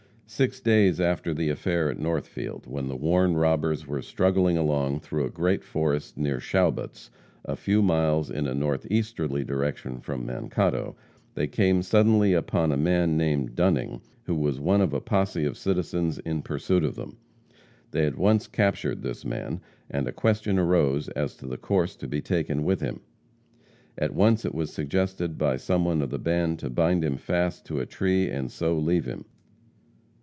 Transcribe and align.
Six 0.27 0.61
days 0.61 1.01
after 1.01 1.33
the 1.33 1.49
affair 1.49 1.89
at 1.91 1.99
Northfield, 1.99 2.65
when 2.65 2.87
the 2.87 2.95
worn 2.95 3.35
robbers 3.35 3.85
were 3.85 4.01
struggling 4.01 4.57
along 4.57 5.01
through 5.01 5.25
a 5.25 5.29
great 5.29 5.61
forest 5.61 6.17
near 6.17 6.39
Shaubut's, 6.39 7.11
a 7.43 7.57
few 7.57 7.81
miles 7.81 8.29
in 8.31 8.47
a 8.47 8.53
northeasterly 8.53 9.43
direction 9.43 9.99
from 9.99 10.25
Mankato, 10.25 10.95
they 11.33 11.47
came 11.47 11.81
suddenly 11.83 12.31
upon 12.31 12.71
a 12.71 12.77
man 12.77 13.17
named 13.17 13.55
Dunning, 13.57 13.99
who 14.23 14.33
was 14.35 14.57
one 14.57 14.79
of 14.79 14.93
a 14.93 15.01
posse 15.01 15.43
of 15.43 15.57
citizens 15.57 16.17
in 16.19 16.41
pursuit 16.43 16.85
of 16.85 16.95
them. 16.95 17.17
They 17.91 18.05
at 18.05 18.17
once 18.17 18.47
captured 18.47 19.01
this 19.01 19.25
man, 19.25 19.59
and 19.89 20.07
a 20.07 20.13
question 20.13 20.57
arose 20.57 21.09
as 21.09 21.35
to 21.35 21.45
the 21.45 21.57
course 21.57 21.97
to 21.97 22.07
be 22.07 22.21
taken 22.21 22.63
with 22.63 22.79
him. 22.79 23.01
At 23.97 24.13
once 24.15 24.45
it 24.45 24.55
was 24.55 24.71
suggested 24.71 25.37
by 25.37 25.57
some 25.57 25.83
one 25.83 26.01
of 26.01 26.09
the 26.09 26.17
band 26.17 26.59
to 26.59 26.69
bind 26.69 27.03
him 27.03 27.17
fast 27.17 27.65
to 27.65 27.81
a 27.81 27.85
tree 27.85 28.29
and 28.29 28.49
so 28.49 28.77
leave 28.77 29.03
him. 29.03 29.25